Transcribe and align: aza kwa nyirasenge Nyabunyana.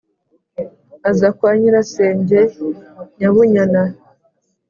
aza 1.09 1.29
kwa 1.37 1.51
nyirasenge 1.59 2.39
Nyabunyana. 3.17 3.83